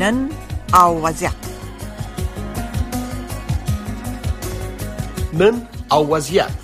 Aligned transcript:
نن 0.00 0.28
او 0.74 1.06
وضعیت 1.06 1.32
نن 5.32 5.66
او 5.92 6.08
وضعیت 6.14 6.48
د 6.50 6.54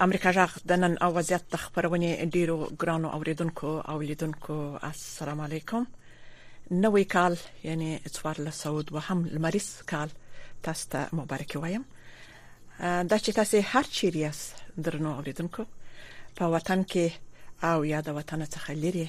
امریکا 0.00 0.30
جغ 0.30 0.50
د 0.66 0.72
نن 0.72 0.96
او 1.00 1.12
وضعیت 1.14 1.42
د 1.52 1.56
خبرونه 1.56 2.24
ډیرو 2.24 2.70
ګرانو 2.80 3.08
اوریدونکو 3.08 3.80
او 3.88 4.02
لیدونکو 4.02 4.76
السلام 4.92 5.40
علیکم 5.50 5.84
نوې 6.70 7.04
کال 7.18 7.34
یعنی 7.68 7.90
1400 7.98 8.86
وهم 8.90 9.26
لمریس 9.36 9.68
کال 9.94 10.08
تاسو 10.62 10.88
ته 10.90 11.08
مبارکي 11.12 11.58
وایم 11.58 11.84
دا 12.80 13.18
چې 13.18 13.30
تاسو 13.36 13.60
هر 13.74 13.82
چیرې 13.82 14.20
یاست 14.26 14.54
درنو 14.86 15.10
اوریدونکو 15.18 15.64
په 16.40 16.44
وطن 16.56 16.80
کې 16.92 17.06
او 17.70 17.84
یا 17.90 18.00
د 18.06 18.16
وطن 18.18 18.40
څخه 18.46 18.70
لري 18.84 19.08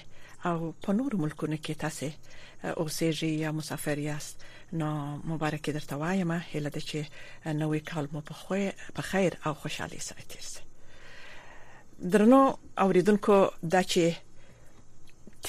او 0.50 0.74
په 0.84 0.94
نور 1.00 1.16
ملکونو 1.22 1.58
کې 1.66 1.74
تاسو 1.86 2.10
اوسېږئ 2.82 3.32
یا 3.46 3.52
مسافر 3.60 3.98
یاست 4.08 4.36
نو 4.82 4.90
مبارکي 5.32 5.72
درته 5.78 5.96
وایم 6.04 6.32
هله 6.32 6.70
د 6.70 6.80
چې 6.90 7.00
نوې 7.46 7.80
کال 7.94 8.06
مو 8.14 8.22
په 9.00 9.10
خیر 9.14 9.32
او 9.48 9.54
خوشحالي 9.64 10.00
سره 10.10 10.22
تیر 10.34 10.42
شي 10.42 10.62
درنو 12.14 12.44
اوریدونکو 12.86 13.38
دا 13.76 13.82
چې 13.84 14.04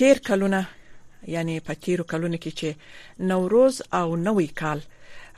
تیر 0.00 0.19
کلونه 0.31 0.65
یعنی 1.33 1.61
په 1.69 1.75
تیرو 1.84 2.05
کلونو 2.12 2.37
کې 2.45 2.53
چې 2.62 2.69
نوروز 3.33 3.83
او 4.00 4.17
نوې 4.17 4.48
کال 4.61 4.81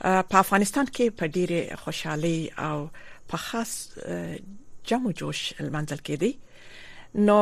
په 0.01 0.35
افغانستان 0.43 0.85
کې 0.95 1.09
په 1.17 1.27
ډېره 1.35 1.75
خوشحالي 1.83 2.49
او 2.67 2.89
په 3.29 3.37
خاص 3.37 3.71
جامو 4.89 5.11
جوش 5.21 5.53
المنزل 5.61 5.99
کې 6.07 6.15
دي 6.23 6.31
نو 7.29 7.37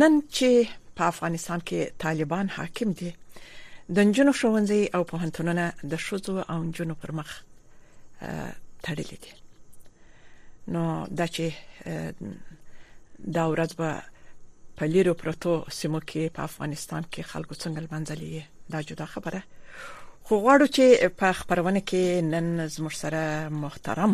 نن 0.00 0.20
چې 0.20 0.72
په 1.00 1.04
افغانستان 1.12 1.60
کې 1.70 1.90
طالبان 2.06 2.48
حاکم 2.56 2.92
دي 3.02 3.12
د 3.96 4.12
جنونو 4.12 4.32
شونځي 4.40 4.80
او 4.94 5.04
په 5.12 5.16
هنتونونه 5.24 5.64
د 5.94 6.02
شوزو 6.06 6.38
او 6.38 6.58
جنونو 6.70 6.94
پر 7.04 7.12
مخ 7.20 7.32
تړلې 8.84 9.16
دي 9.26 9.32
نو 10.74 10.84
دا 11.20 11.26
چې 11.26 11.52
دا 13.38 13.46
ورځ 13.54 13.74
به 13.74 14.02
په 14.78 14.84
لیرو 14.94 15.14
پروتو 15.22 15.52
سیمو 15.80 15.98
کې 16.00 16.30
په 16.38 16.42
افغانستان 16.48 17.04
کې 17.12 17.22
خلکو 17.34 17.54
څنګه 17.54 17.86
منځلې 17.92 18.42
دا 18.74 18.80
جدا 18.88 19.06
خبره 19.16 19.38
ده 19.44 19.63
خو 20.28 20.34
غواړو 20.44 20.66
چې 20.76 20.84
په 21.20 21.28
خبرونه 21.38 21.80
کې 21.88 22.04
نن 22.34 22.46
زموږ 22.74 22.94
سره 23.02 23.20
محترم 23.62 24.12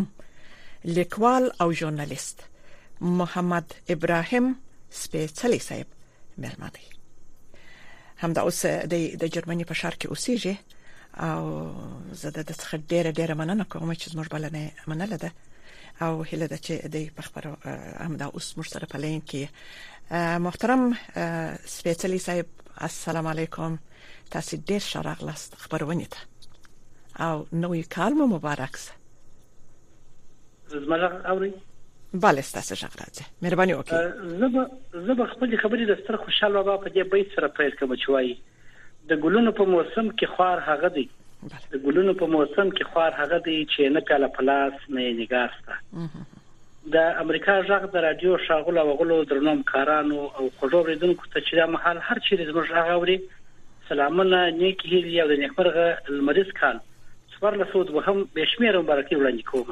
لیکوال 0.95 1.43
او 1.61 1.67
ژورنالیست 1.81 2.39
محمد 3.19 3.67
ابراهیم 3.95 4.45
سپېڅلی 5.03 5.59
صاحب 5.67 5.89
مېلمه 6.41 6.69
دی 6.75 6.83
همدا 8.23 8.41
اوس 8.47 8.59
د 9.21 9.23
جرمني 9.35 9.65
په 9.69 9.75
شار 9.83 9.93
کې 9.99 10.07
اوسېږي 10.09 10.55
او 11.27 11.41
زه 12.21 12.29
د 12.47 12.51
څه 12.61 12.73
ډېر 12.91 13.05
ډېر 13.19 13.29
مننه 13.43 13.63
کوم 13.71 13.89
چې 13.99 14.05
زموږ 14.13 14.27
بلنه 14.35 14.61
منله 14.93 15.17
ده 15.23 15.29
او 16.01 16.21
هله 16.23 16.45
د 16.47 16.53
چې 16.65 16.73
د 16.93 16.95
پخبرو 17.15 17.53
همدا 18.05 18.25
اوس 18.33 18.47
مر 18.57 18.65
سره 18.71 18.85
پلین 18.93 19.21
کې 19.31 20.37
محترم 20.45 20.85
سپیڅلی 21.73 22.17
صاحب 22.25 22.45
السلام 22.87 23.27
علیکم 23.33 23.75
تاسو 24.35 24.57
ډیر 24.71 24.85
شرغ 24.87 25.23
لاست 25.29 25.57
خبرونه 25.65 26.07
ته 26.15 27.27
او 27.27 27.35
نوې 27.55 27.93
کال 27.97 28.17
مو 28.21 28.27
مبارک 28.35 28.79
شه 28.85 30.77
زما 30.77 30.99
اوري 31.35 31.51
bale 32.23 32.39
ستاسو 32.49 32.75
څنګه 32.81 33.03
راځي 33.03 33.29
مهرباني 33.41 33.73
وکړئ 33.79 34.43
زه 34.43 35.07
زه 35.09 35.31
خپل 35.35 35.57
خبرې 35.63 35.89
د 35.91 36.01
ستر 36.03 36.17
خوشاله 36.25 36.61
بابا 36.61 36.83
په 36.83 36.89
دې 36.89 37.07
بیت 37.15 37.39
سره 37.39 37.47
پیل 37.59 37.77
کوم 37.77 37.95
چې 37.95 38.09
وایي 38.09 38.37
د 39.11 39.19
ګلونو 39.25 39.51
په 39.61 39.73
موسم 39.73 40.11
کې 40.11 40.37
خار 40.37 40.61
هغه 40.71 40.87
دی 40.99 41.09
د 41.71 41.73
ګلونو 41.85 42.11
په 42.21 42.25
موسم 42.33 42.67
کې 42.75 42.83
خور 42.89 43.13
هغه 43.21 43.37
دی 43.45 43.55
چې 43.71 43.81
نه 43.95 44.01
کله 44.09 44.27
پلاس 44.37 44.75
نه 44.97 45.01
نگارسته 45.19 45.73
د 46.93 46.97
امریکا 47.23 47.55
ژغ 47.69 47.83
د 47.93 47.95
رادیو 48.07 48.33
شاغل 48.47 48.75
او 48.83 48.89
غلو 48.99 49.17
درنوم 49.31 49.59
کارانو 49.71 50.19
او 50.37 50.43
خجو 50.59 50.81
ریدونکو 50.89 51.25
ته 51.31 51.37
چې 51.45 51.51
د 51.61 51.71
محل 51.77 51.97
هر 52.09 52.17
چیرې 52.25 52.47
زموږ 52.49 52.67
هغه 52.81 52.95
وري 53.03 53.17
سلامونه 53.89 54.39
نیک 54.59 54.77
هیلې 54.91 55.15
او 55.23 55.27
د 55.33 55.39
نیکمرغه 55.41 55.87
المریض 56.15 56.49
کال 56.61 56.77
څوار 57.33 57.53
لسود 57.63 57.87
وهم 57.97 58.17
بشمیره 58.39 58.81
مبارکي 58.81 59.13
وړاندې 59.15 59.43
کوم 59.49 59.67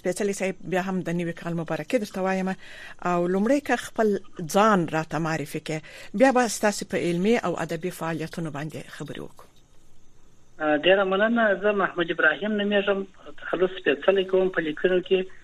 سپیشلی 0.00 0.36
صاحب 0.40 0.60
بیا 0.74 0.82
هم 0.90 1.00
د 1.08 1.18
نیو 1.20 1.34
کال 1.42 1.56
مبارکي 1.62 1.98
درته 2.04 2.26
وایم 2.26 2.52
او 2.52 3.16
لمړی 3.28 3.62
که 3.66 3.76
خپل 3.86 4.14
ځان 4.40 4.86
را 4.98 5.02
ته 5.14 5.18
معرفي 5.28 5.60
کې 5.70 6.20
بیا 6.22 6.32
به 6.40 6.48
تاسو 6.68 6.88
په 6.94 7.10
علمي 7.10 7.34
او 7.48 7.56
ادبي 7.66 7.90
فعالیتونو 8.02 8.50
باندې 8.58 8.96
خبرې 8.98 9.24
وکړو 9.24 10.84
ډیر 10.88 11.04
مننه 11.08 11.48
زه 11.64 11.72
محمد 11.80 12.10
ابراهیم 12.14 12.54
نومیږم 12.60 13.34
تخلص 13.42 13.74
سپیشلی 13.80 14.24
کوم 14.36 14.48
په 14.58 14.68
لیکنو 14.68 15.02
کې 15.10 15.42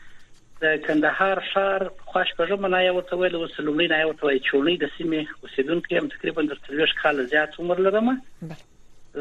د 0.63 0.65
کندهار 0.87 1.39
ښار 1.51 1.81
خوښ 2.11 2.29
پژم 2.39 2.63
نه 2.75 2.81
یو 2.89 2.99
ته 3.09 3.13
ویل 3.21 3.37
وسلمړی 3.39 3.87
نه 3.93 3.99
یو 4.05 4.13
ته 4.19 4.23
وی 4.27 4.39
چونی 4.49 4.75
د 4.79 4.85
سیمې 4.97 5.21
اوسیدونکو 5.43 5.93
هم 5.99 6.07
تقریبا 6.15 6.43
د 6.49 6.53
30 6.67 6.95
کال 7.03 7.17
زیات 7.33 7.51
عمر 7.61 7.79
لرم 7.87 8.09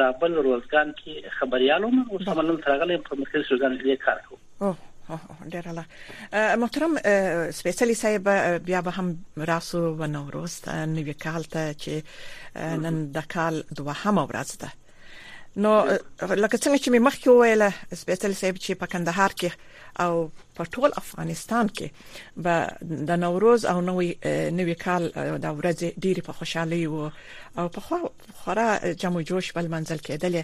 زابل 0.02 0.36
روزګان 0.42 0.92
کې 1.00 1.38
خبريالو 1.40 1.94
ما 1.96 2.04
او 2.12 2.22
سمنن 2.28 2.62
راغلی 2.70 3.00
په 3.08 3.22
مخکې 3.22 3.50
شوګان 3.52 3.80
کې 3.80 4.04
کار 4.10 4.22
کوم 4.28 4.78
ډیر 5.54 5.66
الله 5.70 5.86
محترم 6.62 6.94
سپیشلی 7.60 7.94
صاحب 8.04 8.24
بیا 8.68 8.80
به 8.86 8.92
هم 8.98 9.08
راسو 9.52 9.82
و 10.00 10.04
نوروز 10.16 10.54
نوې 10.96 11.16
کال 11.28 11.44
ته 11.56 11.64
چې 11.82 11.94
نن 12.86 12.96
د 13.18 13.30
کال 13.36 13.56
دوه 13.78 13.94
هم 14.06 14.16
ورځ 14.30 14.50
ده 14.64 14.70
نو 15.58 15.72
لکه 16.22 16.58
څنګه 16.64 16.80
چې 16.84 16.90
مې 16.92 17.00
مخکې 17.08 17.30
وویل 17.30 17.64
سپیشل 18.02 18.34
سیب 18.42 18.56
چې 18.64 18.72
په 18.82 18.88
کندهار 18.94 19.32
کې 19.40 19.50
او 20.04 20.14
په 20.56 20.64
ټول 20.74 20.90
افغانستان 21.02 21.66
کې 21.76 21.88
به 22.48 22.56
د 23.12 23.22
نوروز 23.24 23.62
او 23.74 23.76
نوې 23.90 24.10
نوې 24.60 24.76
کال 24.86 25.04
د 25.46 25.54
ورځې 25.58 25.88
ډېری 26.04 26.22
په 26.28 26.34
خوشحالي 26.40 26.80
وو 26.88 27.08
او 27.64 27.68
په 27.76 27.82
خو 27.86 27.96
خورا 28.40 28.66
جمع 29.04 29.22
جوش 29.30 29.46
بل 29.58 29.68
منزل 29.74 30.00
کېدل 30.08 30.36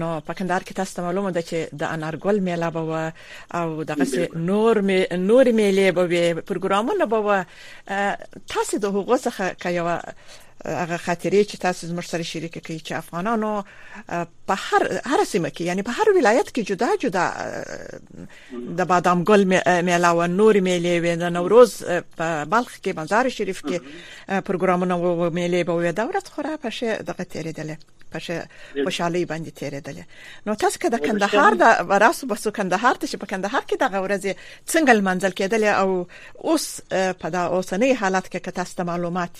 نو 0.00 0.08
په 0.30 0.38
کندهار 0.38 0.62
کې 0.66 0.74
تاسو 0.80 1.02
معلومه 1.04 1.30
ده 1.36 1.42
چې 1.50 1.56
د 1.82 1.92
انارګل 1.98 2.36
میله 2.40 2.68
به 2.68 3.12
او 3.54 3.82
دغه 3.82 4.28
نور 4.48 4.80
می 4.90 4.98
نور 5.28 5.52
میله 5.60 5.90
به 5.90 6.34
پروګرامونه 6.34 7.04
به 7.04 7.46
تاسو 8.56 8.78
د 8.86 8.92
هغو 8.98 9.18
څخه 9.18 9.62
کایو 9.66 9.86
هغه 10.64 10.96
خاطرې 10.96 11.44
چې 11.50 11.56
تاسو 11.60 11.86
زموږ 11.86 12.04
سره 12.12 12.22
شریک 12.32 12.54
کړئ 12.64 12.78
چې 12.86 12.92
افغانانو 12.92 13.64
په 14.50 14.54
هر 14.68 14.82
هر 15.10 15.24
سیمه 15.32 15.50
کې 15.56 15.60
یعنی 15.70 15.82
په 15.88 15.92
هر 15.98 16.06
ولایت 16.18 16.46
کې 16.54 16.62
جدا 16.70 16.90
جدا 17.02 17.26
د 18.78 18.88
بادام 18.92 19.24
ګل 19.30 19.44
میله 19.86 20.08
او 20.08 20.26
نور 20.26 20.60
میلې 20.60 20.94
وې 21.02 21.14
د 21.24 21.34
نوروز 21.36 21.72
په 22.20 22.44
بلخ 22.54 22.72
کې 22.82 22.90
مزار 23.00 23.28
شریف 23.40 23.60
کې 23.66 23.76
پروګرامونه 24.46 24.94
و 24.94 25.30
میلې 25.30 25.62
به 25.68 25.72
وې 25.78 25.92
دا 25.98 26.04
ورځ 26.10 26.26
خورا 26.36 26.56
په 26.64 26.70
شه 26.78 26.96
دغه 27.10 27.22
تیرېدل 27.32 27.70
په 28.14 28.18
شه 28.28 28.48
خوشحالي 28.88 29.22
باندې 29.26 29.50
تیرېدل 29.60 29.98
نو 30.46 30.54
تاسو 30.64 30.78
که 30.86 30.90
د 30.96 31.04
کندهار 31.06 31.54
د 31.64 31.94
راسو 32.06 32.26
بسو 32.32 32.50
کندهار 32.58 32.94
ته 32.94 33.06
چې 33.06 33.16
په 33.20 33.26
کندهار 33.26 33.62
کې 33.70 33.76
دغه 33.80 33.98
ورځ 34.04 34.24
څنګه 34.72 34.96
منځل 35.10 35.32
کېدل 35.40 35.64
او 35.64 36.06
اوس 36.48 36.66
په 36.92 37.28
دا 37.38 37.42
اوسنۍ 37.44 37.94
حالت 38.00 38.26
کې 38.26 38.40
که 38.40 38.50
تاسو 38.62 38.84
معلومات 38.92 39.30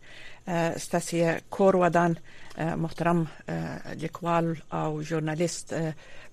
ستاسو 0.77 1.35
کور 1.51 1.77
ودان 1.77 2.15
محترم 2.59 3.25
لیکوال 4.01 4.57
او 4.73 5.03
ژورنالیست 5.03 5.75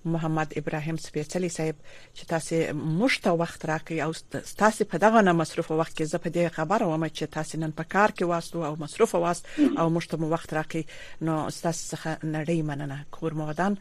محمد 0.04 0.52
ابراهيم 0.56 0.96
سپېڅلي 0.96 1.48
صاحب 1.50 1.76
چې 2.14 2.24
تاسو 2.28 2.72
مشته 2.74 3.30
وخت 3.32 3.64
راکړي 3.64 4.00
او 4.02 4.12
تاسو 4.58 4.84
په 4.84 4.98
دغه 4.98 5.20
نه 5.20 5.32
مصروف 5.32 5.70
وخت 5.70 5.96
کې 5.98 6.02
زه 6.02 6.18
په 6.18 6.30
دې 6.30 6.54
خبره 6.56 6.86
ومه 6.86 7.08
چې 7.08 7.22
تاسو 7.38 7.58
نن 7.58 7.70
په 7.70 7.82
کار 7.94 8.10
کې 8.18 8.22
واسو 8.22 8.64
او 8.66 8.76
مصروف 8.80 9.14
واست 9.14 9.46
او 9.78 9.88
مشته 9.96 10.16
مو 10.16 10.28
وخت 10.34 10.54
راکړي 10.54 10.84
نو 11.28 11.48
تاسو 11.48 11.96
څخه 11.96 12.18
نړۍ 12.22 12.50
مننه 12.50 13.06
کور 13.10 13.34
مودان 13.40 13.76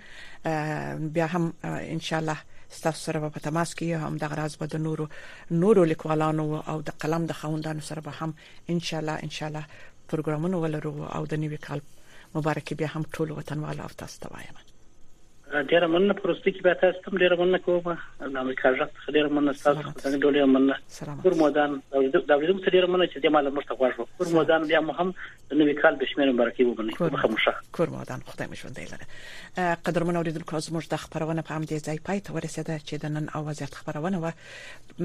بیا 1.18 1.26
هم 1.34 1.54
ان 1.63 2.00
شاء 2.00 2.20
الله 2.20 2.38
ستاسو 2.70 3.00
سره 3.04 3.30
په 3.30 3.39
تماس 3.52 3.76
کې 3.78 4.08
هم 4.08 4.18
د 4.18 4.24
غراز 4.36 4.56
بده 4.63 4.80
نورو 4.88 5.08
نورو 5.52 5.84
لیکوالانو 5.96 6.50
او 6.60 6.82
د 6.82 6.89
قلم 7.06 7.26
د 7.26 7.32
خوندانو 7.44 7.82
سره 7.92 8.00
به 8.02 8.12
هم 8.22 8.34
ان 8.70 8.80
شاء 8.80 9.00
الله 9.00 9.12
ان 9.30 9.39
شاء 9.39 9.50
الله 9.50 9.65
پروګرامونه 10.12 10.56
ولرو 10.60 10.91
او 11.15 11.22
د 11.32 11.34
نوي 11.43 11.60
کال 11.67 11.80
مبارکي 12.36 12.74
بیا 12.80 12.89
هم 12.95 13.04
ټول 13.15 13.28
وطنوالو 13.38 13.82
او 13.86 13.91
تاسو 14.00 14.15
ته 14.24 14.28
وایم 14.34 14.58
ډیر 15.49 15.88
مننه 15.88 16.13
پروستي 16.13 16.51
کې 16.53 16.62
به 16.62 16.73
تاسو 16.73 16.99
ته 17.05 17.17
ډیر 17.17 17.33
مننه 17.35 17.57
کوم 17.57 17.97
د 18.33 18.38
امریکا 18.41 18.71
ځخت 18.73 19.09
ډیر 19.13 19.27
مننه 19.29 19.53
تاسو 19.53 19.93
ته 20.01 20.17
ډیر 20.33 20.45
مننه 20.45 20.73
پر 21.23 21.33
مودان 21.39 21.79
دا 21.91 22.38
ورځم 22.39 22.59
ډیر 22.69 22.85
مننه 22.88 23.07
چې 23.07 23.19
د 23.23 23.33
مال 23.35 23.49
مرسته 23.55 23.73
غواړم 23.73 24.07
پر 24.19 24.27
مودان 24.33 24.67
بیا 24.73 24.81
مهم 24.89 25.13
د 25.49 25.53
نوې 25.53 25.73
کال 25.81 25.95
بشمیر 26.03 26.31
مبارکي 26.31 26.63
وبني 26.69 26.91
مخه 27.01 27.27
مشه 27.33 27.55
پر 27.77 27.89
مودان 27.95 28.19
خدای 28.29 28.47
مې 28.51 28.59
ژوندې 28.62 28.93
لره 28.93 29.75
قدر 29.89 30.03
من 30.12 30.15
اوریدل 30.21 30.41
کوز 30.53 30.67
موږ 30.69 30.88
د 30.93 31.01
خبرونه 31.05 31.41
په 31.49 31.57
همدې 31.62 31.83
ځای 31.88 31.99
پای 32.12 32.19
ته 32.29 32.33
ورسېده 32.33 32.83
چې 32.85 32.93
د 32.93 33.05
نن 33.05 33.29
اواز 33.35 33.63
خبرونه 33.63 34.19
و 34.19 34.31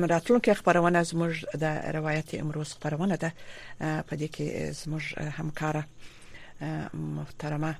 مراتلونکو 0.05 0.55
خبرونه 0.61 1.05
زموږ 1.13 1.57
د 1.57 1.65
روایت 1.99 2.35
امروز 2.43 2.73
خبرونه 2.77 3.17
ده 3.25 3.33
په 3.81 4.17
دې 4.17 4.29
کې 4.37 4.77
زموږ 4.85 5.23
همکاره 5.23 5.85
محترمه 6.95 7.75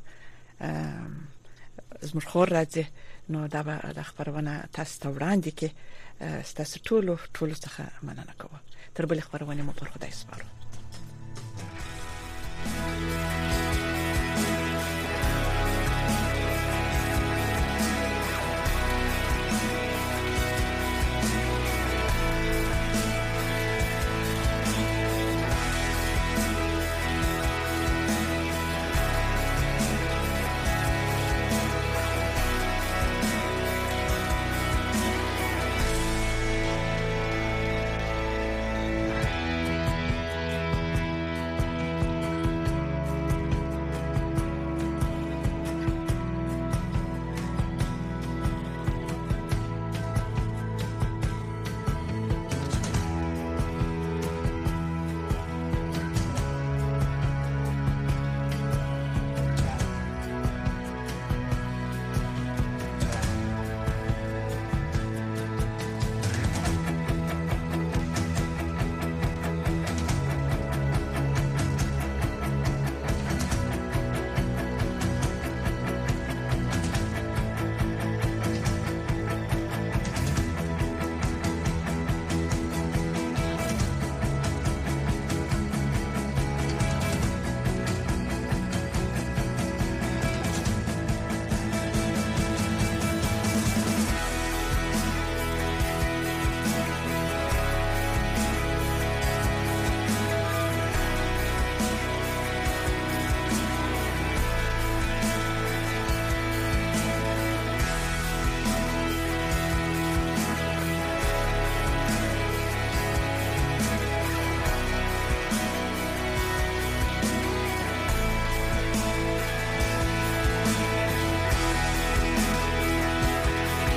زموږ 2.11 2.25
خور 2.31 2.49
راځي 2.59 2.85
نو 3.33 3.39
دا 3.55 3.61
به 3.67 3.75
د 3.99 4.01
خبرونه 4.09 4.53
تاسو 4.77 4.95
ته 5.03 5.07
وړاندې 5.17 5.51
کې 5.59 5.69
ستاسو 6.51 6.77
ټول 6.87 7.05
ټول 7.37 7.51
څخه 7.65 7.83
مننه 8.07 8.35
کوم 8.41 8.55
تر 8.97 9.05
بل 9.11 9.19
خبرونه 9.27 9.61
مو 9.67 9.73
پر 9.81 9.87
خدای 9.95 10.13
سپارم 10.21 10.51